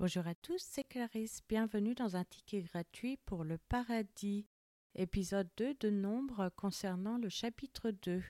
Bonjour 0.00 0.26
à 0.26 0.34
tous, 0.34 0.62
c'est 0.62 0.84
Clarisse. 0.84 1.42
Bienvenue 1.46 1.94
dans 1.94 2.16
un 2.16 2.24
ticket 2.24 2.62
gratuit 2.62 3.18
pour 3.26 3.44
le 3.44 3.58
paradis, 3.58 4.46
épisode 4.94 5.50
2 5.58 5.74
de 5.74 5.90
Nombre 5.90 6.50
concernant 6.56 7.18
le 7.18 7.28
chapitre 7.28 7.90
2. 7.90 8.22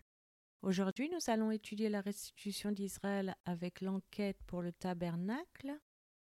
Aujourd'hui, 0.62 1.08
nous 1.10 1.30
allons 1.30 1.52
étudier 1.52 1.88
la 1.88 2.00
restitution 2.00 2.72
d'Israël 2.72 3.36
avec 3.44 3.82
l'enquête 3.82 4.42
pour 4.48 4.62
le 4.62 4.72
tabernacle, 4.72 5.78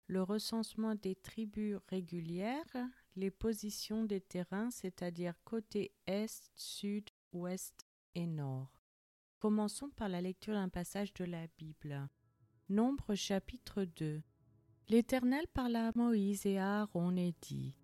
le 0.08 0.22
recensement 0.22 0.94
des 0.94 1.14
tribus 1.14 1.78
régulières, 1.88 2.76
les 3.16 3.30
positions 3.30 4.04
des 4.04 4.20
terrains, 4.20 4.70
c'est-à-dire 4.70 5.32
côté 5.44 5.94
est, 6.06 6.50
sud, 6.54 7.08
ouest 7.32 7.86
et 8.14 8.26
nord. 8.26 8.78
Commençons 9.38 9.88
par 9.88 10.10
la 10.10 10.20
lecture 10.20 10.52
d'un 10.52 10.68
passage 10.68 11.14
de 11.14 11.24
la 11.24 11.46
Bible. 11.56 12.10
Nombre 12.68 13.14
chapitre 13.14 13.84
2 13.84 14.20
L'Éternel 14.90 15.46
parla 15.54 15.86
à 15.86 15.92
Moïse 15.94 16.46
et 16.46 16.58
à 16.58 16.80
Aaron 16.80 17.14
et 17.14 17.32
dit 17.42 17.76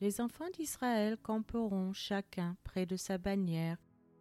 Les 0.00 0.20
enfants 0.20 0.50
d'Israël 0.56 1.18
camperont 1.20 1.92
chacun 1.92 2.56
près 2.62 2.86
de 2.86 2.94
sa 2.94 3.18
bannière, 3.18 3.76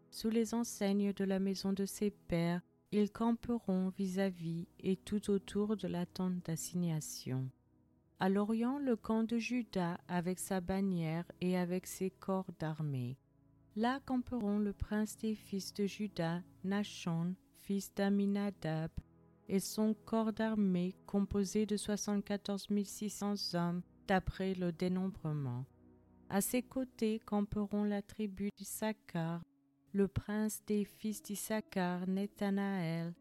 sous 0.09 0.31
les 0.31 0.55
enseignes 0.55 1.13
de 1.13 1.25
la 1.25 1.37
maison 1.37 1.73
de 1.73 1.85
ses 1.85 2.09
pères, 2.09 2.61
ils 2.91 3.11
camperont 3.11 3.89
vis-à-vis 3.89 4.67
et 4.79 4.95
tout 4.95 5.29
autour 5.29 5.77
de 5.77 5.87
la 5.87 6.07
tente 6.07 6.43
d'assignation. 6.43 7.51
À 8.19 8.29
l'orient, 8.29 8.79
le 8.79 8.95
camp 8.95 9.21
de 9.21 9.37
Juda 9.37 9.99
avec 10.07 10.39
sa 10.39 10.59
bannière 10.59 11.31
et 11.39 11.55
avec 11.55 11.85
ses 11.85 12.09
corps 12.09 12.49
d'armée. 12.57 13.15
Là 13.75 13.99
camperont 14.07 14.57
le 14.57 14.73
prince 14.73 15.17
des 15.17 15.35
fils 15.35 15.71
de 15.75 15.85
Juda, 15.85 16.41
Nachon, 16.63 17.35
fils 17.61 17.93
d'Aminadab, 17.93 18.89
et 19.47 19.59
son 19.59 19.93
corps 20.05 20.33
d'armée 20.33 20.95
composé 21.05 21.65
de 21.65 21.77
74 21.77 22.67
600 22.83 23.55
hommes 23.55 23.81
d'après 24.07 24.53
le 24.53 24.71
dénombrement. 24.71 25.65
À 26.29 26.41
ses 26.41 26.63
côtés 26.63 27.19
camperont 27.19 27.83
la 27.83 28.01
tribu 28.01 28.49
d'Issachar, 28.57 29.43
le 29.91 30.07
prince 30.07 30.61
des 30.65 30.85
fils 30.85 31.21
d'Issachar, 31.21 32.07
Nethanaël, 32.07 33.13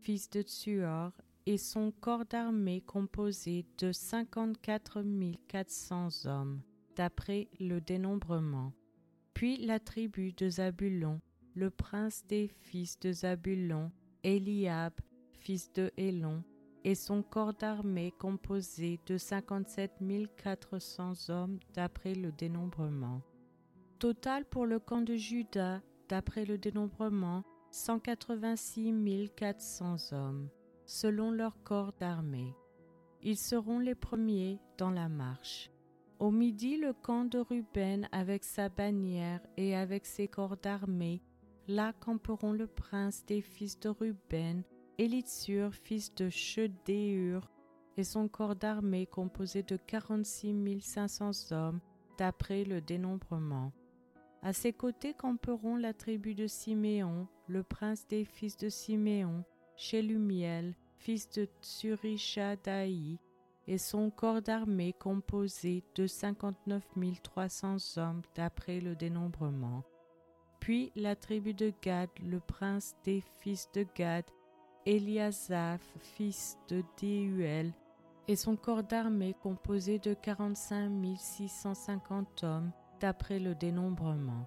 fils 0.00 0.28
de 0.30 0.42
Tsuor, 0.42 1.12
et 1.46 1.58
son 1.58 1.92
corps 1.92 2.24
d'armée 2.24 2.80
composé 2.80 3.64
de 3.78 3.92
54 3.92 5.04
400 5.46 6.26
hommes, 6.26 6.60
d'après 6.96 7.48
le 7.60 7.80
dénombrement. 7.80 8.72
Puis 9.32 9.58
la 9.58 9.78
tribu 9.78 10.32
de 10.32 10.48
Zabulon, 10.48 11.20
le 11.54 11.70
prince 11.70 12.24
des 12.26 12.48
fils 12.48 12.98
de 12.98 13.12
Zabulon, 13.12 13.92
Eliab, 14.24 14.92
fils 15.46 15.72
de 15.74 15.92
Hélon, 15.96 16.42
et 16.82 16.96
son 16.96 17.22
corps 17.22 17.54
d'armée 17.54 18.12
composé 18.18 18.98
de 19.06 19.16
57 19.16 19.92
400 20.36 21.30
hommes 21.30 21.60
d'après 21.72 22.16
le 22.16 22.32
dénombrement. 22.32 23.22
Total 24.00 24.44
pour 24.44 24.66
le 24.66 24.80
camp 24.80 25.02
de 25.02 25.14
Juda, 25.14 25.82
d'après 26.08 26.46
le 26.46 26.58
dénombrement, 26.58 27.44
186 27.70 29.30
400 29.36 30.12
hommes, 30.12 30.48
selon 30.84 31.30
leur 31.30 31.62
corps 31.62 31.92
d'armée. 31.92 32.52
Ils 33.22 33.38
seront 33.38 33.78
les 33.78 33.94
premiers 33.94 34.58
dans 34.78 34.90
la 34.90 35.08
marche. 35.08 35.70
Au 36.18 36.32
midi, 36.32 36.76
le 36.76 36.92
camp 36.92 37.24
de 37.24 37.38
Ruben 37.38 38.08
avec 38.10 38.42
sa 38.42 38.68
bannière 38.68 39.46
et 39.56 39.76
avec 39.76 40.06
ses 40.06 40.26
corps 40.26 40.56
d'armée, 40.56 41.22
là 41.68 41.92
camperont 41.92 42.52
le 42.52 42.66
prince 42.66 43.24
des 43.26 43.42
fils 43.42 43.78
de 43.78 43.90
Ruben, 43.90 44.64
Élitsur, 44.98 45.74
fils 45.74 46.14
de 46.14 46.30
Chedéur, 46.30 47.50
et 47.98 48.04
son 48.04 48.28
corps 48.28 48.56
d'armée 48.56 49.06
composé 49.06 49.62
de 49.62 49.76
quarante-six 49.76 50.80
cinq 50.80 51.08
cents 51.08 51.52
hommes, 51.52 51.80
d'après 52.18 52.64
le 52.64 52.80
dénombrement. 52.80 53.72
À 54.42 54.52
ses 54.52 54.72
côtés 54.72 55.12
camperont 55.12 55.76
la 55.76 55.92
tribu 55.92 56.34
de 56.34 56.46
Siméon, 56.46 57.26
le 57.46 57.62
prince 57.62 58.06
des 58.06 58.24
fils 58.24 58.56
de 58.56 58.68
Siméon, 58.68 59.44
Shelumiel, 59.76 60.74
fils 60.98 61.28
de 61.30 61.46
Tsurishadaï, 61.62 63.18
et 63.66 63.78
son 63.78 64.10
corps 64.10 64.40
d'armée 64.40 64.92
composé 64.92 65.82
de 65.94 66.06
cinquante-neuf 66.06 66.86
trois 67.22 67.48
cents 67.48 67.98
hommes 67.98 68.22
d'après 68.34 68.80
le 68.80 68.94
dénombrement. 68.94 69.82
Puis 70.60 70.92
la 70.96 71.16
tribu 71.16 71.52
de 71.52 71.72
Gad, 71.82 72.08
le 72.24 72.40
prince 72.40 72.94
des 73.04 73.22
fils 73.40 73.68
de 73.74 73.84
Gad, 73.94 74.24
Eliasaph, 74.86 75.82
fils 75.98 76.56
de 76.68 76.84
Déuel, 76.96 77.72
et 78.28 78.36
son 78.36 78.54
corps 78.54 78.84
d'armée 78.84 79.34
composé 79.34 79.98
de 79.98 80.14
45 80.14 80.90
650 81.16 82.44
hommes 82.44 82.70
d'après 83.00 83.40
le 83.40 83.56
dénombrement. 83.56 84.46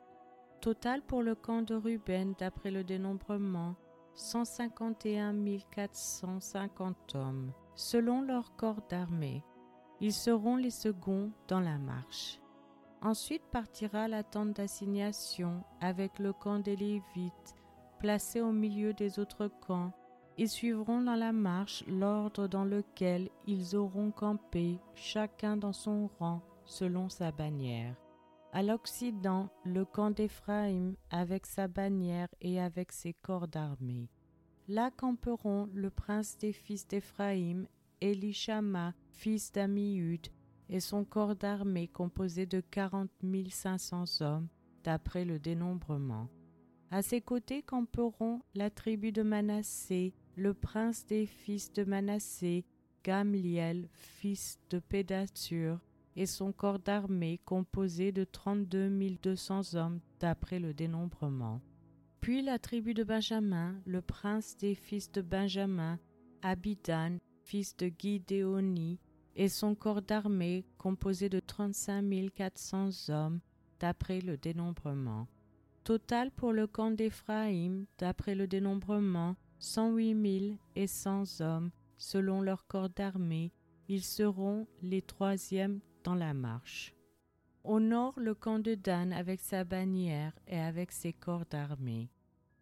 Total 0.62 1.02
pour 1.02 1.24
le 1.24 1.36
camp 1.36 1.62
de 1.62 1.76
Ruben 1.76 2.36
d'après 2.40 2.72
le 2.72 2.86
dénombrement, 2.86 3.76
151 4.16 5.34
450 5.72 7.16
hommes, 7.16 7.52
selon 7.76 8.22
leur 8.22 8.56
corps 8.56 8.82
d'armée. 8.90 9.44
Ils 10.00 10.14
seront 10.14 10.56
les 10.56 10.72
seconds 10.72 11.32
dans 11.50 11.60
la 11.60 11.78
marche. 11.78 12.40
Ensuite 13.02 13.44
partira 13.52 14.08
la 14.08 14.24
tente 14.24 14.54
d'assignation 14.54 15.64
avec 15.82 16.18
le 16.20 16.32
camp 16.32 16.60
des 16.60 16.78
Lévites, 16.78 17.56
placé 18.00 18.40
au 18.40 18.52
milieu 18.54 18.94
des 18.94 19.20
autres 19.20 19.48
camps, 19.48 19.92
ils 20.40 20.48
suivront 20.48 21.02
dans 21.02 21.18
la 21.18 21.34
marche 21.34 21.84
l'ordre 21.86 22.48
dans 22.48 22.64
lequel 22.64 23.30
ils 23.46 23.76
auront 23.76 24.10
campé, 24.10 24.80
chacun 24.96 25.58
dans 25.58 25.74
son 25.74 26.10
rang, 26.18 26.42
selon 26.64 27.10
sa 27.10 27.34
bannière. 27.34 27.98
À 28.54 28.64
l'Occident, 28.64 29.50
le 29.66 29.84
camp 29.84 30.12
d'Éphraïm 30.12 30.96
avec 31.10 31.46
sa 31.46 31.68
bannière 31.68 32.30
et 32.40 32.58
avec 32.58 32.94
ses 32.94 33.12
corps 33.12 33.50
d'armée. 33.50 34.08
Là 34.70 34.92
camperont 34.92 35.68
le 35.74 35.90
prince 35.90 36.38
des 36.38 36.54
fils 36.54 36.88
d'Éphraïm, 36.88 37.68
Elishama, 38.00 38.94
fils 39.12 39.52
d'Amiud, 39.52 40.26
et 40.70 40.80
son 40.80 41.04
corps 41.04 41.36
d'armée 41.36 41.90
composé 41.90 42.46
de 42.46 42.62
quarante 42.62 43.12
mille 43.22 43.52
cinq 43.52 43.80
cents 43.80 44.22
hommes, 44.22 44.48
d'après 44.86 45.26
le 45.26 45.38
dénombrement. 45.38 46.30
À 46.92 47.02
ses 47.02 47.20
côtés 47.20 47.62
camperont 47.62 48.40
la 48.56 48.70
tribu 48.70 49.12
de 49.12 49.22
Manassé, 49.22 50.16
le 50.40 50.54
prince 50.54 51.06
des 51.06 51.26
fils 51.26 51.74
de 51.74 51.84
Manassé, 51.84 52.66
Gamliel, 53.04 53.90
fils 53.92 54.58
de 54.70 54.80
Pédature, 54.80 55.80
et 56.16 56.26
son 56.26 56.54
corps 56.54 56.80
d'armée 56.80 57.42
composé 57.44 58.14
de 58.14 58.24
trente-deux 58.24 58.88
mille 58.88 59.18
deux 59.22 59.36
cents 59.36 59.76
hommes 59.76 60.00
d'après 60.20 60.60
le 60.60 60.74
dénombrement. 60.74 61.62
Puis 62.22 62.42
la 62.42 62.58
tribu 62.58 62.94
de 62.94 63.04
Benjamin, 63.04 63.76
le 63.86 64.02
prince 64.02 64.56
des 64.58 64.76
fils 64.76 65.12
de 65.12 65.22
Benjamin, 65.22 66.00
Abidan, 66.42 67.18
fils 67.44 67.76
de 67.76 67.90
Guidéoni, 67.90 68.98
et 69.36 69.50
son 69.50 69.76
corps 69.76 70.02
d'armée 70.02 70.66
composé 70.78 71.28
de 71.28 71.42
trente-cinq 71.42 72.06
quatre 72.34 72.58
cents 72.58 73.10
hommes 73.10 73.42
d'après 73.80 74.22
le 74.22 74.38
dénombrement. 74.38 75.28
Total 75.84 76.32
pour 76.32 76.54
le 76.54 76.66
camp 76.68 76.92
d'Éphraïm, 76.92 77.86
d'après 77.98 78.36
le 78.36 78.48
dénombrement, 78.48 79.36
cent 79.60 79.92
huit 79.94 80.16
mille 80.16 80.58
et 80.76 80.88
cent 80.88 81.24
hommes 81.42 81.72
selon 81.98 82.42
leur 82.42 82.66
corps 82.66 82.90
d'armée, 82.90 83.52
ils 83.88 84.04
seront 84.04 84.68
les 84.82 85.02
troisièmes 85.02 85.80
dans 86.04 86.16
la 86.16 86.34
marche. 86.34 86.96
Au 87.64 87.80
nord, 87.80 88.14
le 88.18 88.34
camp 88.34 88.60
de 88.60 88.76
Dan 88.76 89.12
avec 89.12 89.42
sa 89.42 89.64
bannière 89.64 90.34
et 90.48 90.58
avec 90.60 90.92
ses 90.92 91.14
corps 91.14 91.46
d'armée. 91.46 92.10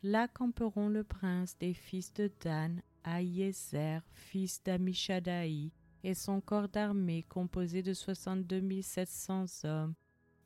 Là 0.04 0.28
camperont 0.28 0.90
le 0.90 1.04
prince 1.04 1.58
des 1.58 1.74
fils 1.74 2.14
de 2.14 2.32
Dan, 2.44 2.82
Aïezer, 3.04 4.02
fils 4.12 4.64
d'Amishadaï, 4.64 5.72
et 6.04 6.14
son 6.14 6.42
corps 6.42 6.70
d'armée 6.70 7.24
composé 7.24 7.82
de 7.82 7.94
soixante-deux 7.94 8.82
sept 8.82 9.10
cents 9.10 9.46
hommes, 9.64 9.94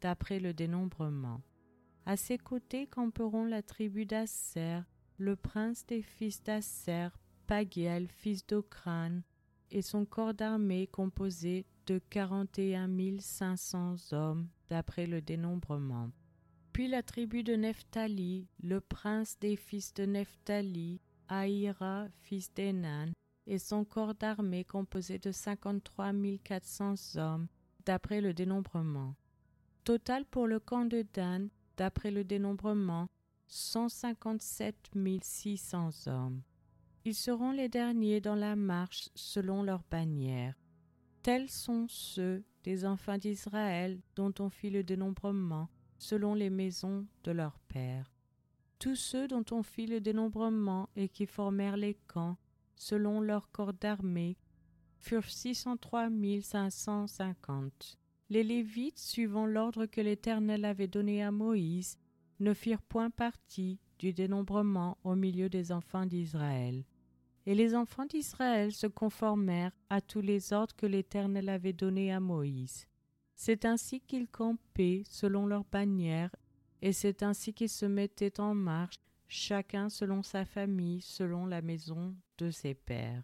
d'après 0.02 0.40
le 0.40 0.54
dénombrement. 0.54 1.42
À 2.06 2.18
ses 2.18 2.38
côtés 2.38 2.88
camperont 2.88 3.46
la 3.46 3.62
tribu 3.62 4.06
d'Asser, 4.06 4.80
le 5.22 5.36
prince 5.36 5.86
des 5.86 6.02
fils 6.02 6.42
d'Asser, 6.42 7.10
Pagiel, 7.46 8.08
fils 8.08 8.46
d'Ocran, 8.48 9.22
et 9.70 9.84
son 9.84 10.04
corps 10.04 10.34
d'armée 10.34 10.88
composé 10.88 11.68
de 11.86 12.00
quarante 12.10 12.58
et 12.58 12.76
un 12.76 12.88
mille 12.88 13.22
cinq 13.22 13.58
cents 13.58 13.96
hommes, 14.14 14.48
d'après 14.68 15.06
le 15.06 15.22
dénombrement. 15.22 16.10
Puis 16.74 16.88
la 16.88 17.04
tribu 17.04 17.44
de 17.44 17.54
Nephtali, 17.54 18.48
le 18.64 18.82
prince 18.82 19.38
des 19.40 19.56
fils 19.58 19.94
de 19.94 20.06
Nephtali, 20.06 21.00
Aïra, 21.28 22.08
fils 22.22 22.52
d'Enan, 22.54 23.12
et 23.46 23.60
son 23.60 23.86
corps 23.86 24.16
d'armée 24.16 24.64
composé 24.64 25.20
de 25.20 25.32
cinquante-trois 25.32 26.14
mille 26.14 26.40
quatre 26.40 26.66
cents 26.66 27.16
hommes, 27.16 27.48
d'après 27.86 28.22
le 28.22 28.34
dénombrement. 28.34 29.16
Total 29.84 30.26
pour 30.26 30.48
le 30.48 30.60
camp 30.60 30.86
de 30.86 31.06
Dan, 31.14 31.50
d'après 31.78 32.10
le 32.10 32.24
dénombrement, 32.24 33.08
157 33.54 34.92
hommes. 36.08 36.42
Ils 37.04 37.14
seront 37.14 37.52
les 37.52 37.68
derniers 37.68 38.22
dans 38.22 38.36
la 38.36 38.56
marche 38.56 39.10
selon 39.14 39.62
leur 39.62 39.84
bannière. 39.92 40.56
Tels 41.22 41.50
sont 41.50 41.86
ceux 41.90 42.46
des 42.64 42.86
enfants 42.86 43.18
d'Israël 43.18 44.00
dont 44.16 44.34
on 44.40 44.50
fit 44.50 44.70
le 44.70 44.84
dénombrement 44.84 45.68
selon 45.98 46.34
les 46.34 46.50
maisons 46.50 47.06
de 47.26 47.32
leurs 47.32 47.60
pères. 47.68 48.14
Tous 48.80 48.96
ceux 48.96 49.28
dont 49.28 49.44
on 49.52 49.64
fit 49.64 49.86
le 49.86 50.00
dénombrement 50.00 50.88
et 50.96 51.10
qui 51.10 51.26
formèrent 51.26 51.76
les 51.76 51.96
camps 52.08 52.38
selon 52.78 53.20
leur 53.20 53.52
corps 53.52 53.74
d'armée 53.74 54.38
furent 54.98 55.30
603 55.30 56.08
550. 56.42 58.00
Les 58.30 58.44
Lévites, 58.46 58.98
suivant 58.98 59.46
l'ordre 59.46 59.88
que 59.88 60.00
l'Éternel 60.00 60.64
avait 60.64 60.88
donné 60.88 61.22
à 61.22 61.32
Moïse, 61.32 61.98
ne 62.42 62.54
firent 62.54 62.82
point 62.82 63.10
partie 63.10 63.80
du 64.00 64.14
dénombrement 64.14 64.98
au 65.04 65.16
milieu 65.16 65.48
des 65.48 65.72
enfants 65.72 66.06
d'Israël. 66.06 66.84
Et 67.46 67.56
les 67.56 67.76
enfants 67.76 68.06
d'Israël 68.06 68.72
se 68.72 68.88
conformèrent 68.88 69.76
à 69.90 70.02
tous 70.02 70.22
les 70.22 70.54
ordres 70.54 70.76
que 70.76 70.86
l'Éternel 70.86 71.50
avait 71.50 71.74
donnés 71.74 72.12
à 72.12 72.20
Moïse. 72.20 72.88
C'est 73.36 73.66
ainsi 73.66 74.02
qu'ils 74.02 74.28
campaient 74.28 75.04
selon 75.08 75.48
leurs 75.48 75.66
bannières, 75.66 76.36
et 76.82 76.94
c'est 76.94 77.24
ainsi 77.24 77.54
qu'ils 77.54 77.70
se 77.70 77.86
mettaient 77.86 78.40
en 78.40 78.54
marche, 78.54 78.98
chacun 79.28 79.90
selon 79.90 80.22
sa 80.22 80.46
famille, 80.46 81.02
selon 81.02 81.46
la 81.46 81.62
maison 81.62 82.16
de 82.38 82.52
ses 82.52 82.74
pères. 82.74 83.24